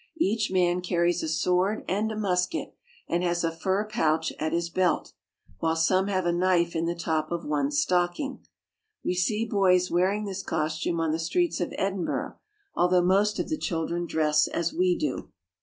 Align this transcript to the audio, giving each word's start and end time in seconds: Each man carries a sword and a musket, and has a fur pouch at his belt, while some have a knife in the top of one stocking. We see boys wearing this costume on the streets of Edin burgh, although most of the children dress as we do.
Each 0.17 0.49
man 0.51 0.81
carries 0.81 1.21
a 1.21 1.27
sword 1.27 1.85
and 1.87 2.11
a 2.11 2.17
musket, 2.17 2.73
and 3.07 3.21
has 3.23 3.43
a 3.43 3.51
fur 3.51 3.85
pouch 3.85 4.33
at 4.39 4.51
his 4.51 4.67
belt, 4.71 5.13
while 5.59 5.75
some 5.75 6.07
have 6.07 6.25
a 6.25 6.31
knife 6.31 6.75
in 6.75 6.87
the 6.87 6.95
top 6.95 7.31
of 7.31 7.45
one 7.45 7.69
stocking. 7.69 8.43
We 9.05 9.13
see 9.13 9.45
boys 9.45 9.91
wearing 9.91 10.25
this 10.25 10.41
costume 10.41 10.99
on 10.99 11.11
the 11.11 11.19
streets 11.19 11.61
of 11.61 11.71
Edin 11.77 12.03
burgh, 12.03 12.35
although 12.73 13.03
most 13.03 13.37
of 13.37 13.49
the 13.49 13.59
children 13.59 14.07
dress 14.07 14.47
as 14.47 14.73
we 14.73 14.97
do. 14.97 15.29